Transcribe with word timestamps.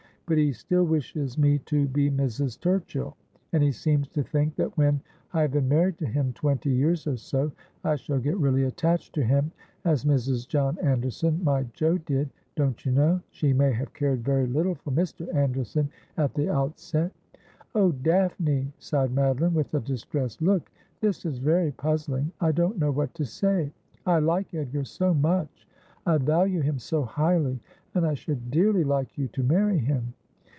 But 0.27 0.37
he 0.37 0.53
still 0.53 0.85
wishes' 0.85 1.35
For 1.35 1.41
I 1.41 1.43
wol 1.43 1.47
gladly 1.57 1.59
yelden 1.59 1.59
Hire 1.59 1.59
my 1.59 1.59
Place.' 1.59 2.05
239 2.23 2.23
me 2.23 2.23
to 2.23 2.39
be 2.39 2.45
Mrs. 2.45 2.59
Turchill; 2.63 3.13
and 3.51 3.63
lie 3.65 3.69
seems 3.71 4.07
to 4.07 4.23
think 4.23 4.55
that 4.55 4.77
when 4.77 5.01
I 5.33 5.41
have 5.41 5.51
been 5.51 5.67
married 5.67 5.97
to 5.97 6.05
him 6.05 6.31
twenty 6.31 6.69
years 6.71 7.05
or 7.05 7.17
so 7.17 7.51
I 7.83 7.95
shall 7.97 8.19
get 8.19 8.37
really 8.37 8.63
attached 8.63 9.13
to 9.15 9.23
him— 9.25 9.51
as 9.83 10.05
Mrs. 10.05 10.47
John 10.47 10.77
Anderson, 10.79 11.43
my 11.43 11.63
Jo, 11.73 11.97
did, 11.97 12.29
don't 12.55 12.85
you 12.85 12.93
know? 12.93 13.19
She 13.31 13.51
may 13.51 13.73
have 13.73 13.91
cared 13.93 14.23
very 14.23 14.47
little 14.47 14.75
for 14.75 14.91
Mr. 14.91 15.27
Anderson 15.35 15.89
at 16.15 16.33
the 16.35 16.49
outset.'' 16.49 17.11
Oh, 17.75 17.91
Daphne,' 17.91 18.71
sighed 18.79 19.13
Madoline, 19.13 19.51
with 19.53 19.73
a 19.73 19.81
distressed 19.81 20.41
look,' 20.41 20.71
this 21.01 21.25
is 21.25 21.39
very 21.39 21.71
puzzling. 21.73 22.31
I 22.39 22.53
don't 22.53 22.79
know 22.79 22.91
what 22.91 23.13
to 23.15 23.25
say. 23.25 23.73
I 24.05 24.19
like 24.19 24.53
Edgar 24.53 24.85
so 24.85 25.13
much— 25.13 25.67
I 26.05 26.17
value 26.19 26.61
him 26.61 26.79
so 26.79 27.03
highly— 27.03 27.59
and 27.95 28.07
I 28.07 28.13
should 28.13 28.49
dearly 28.49 28.85
like 28.85 29.17
you 29.17 29.27
to 29.27 29.43
marry 29.43 29.77
him.' 29.77 30.13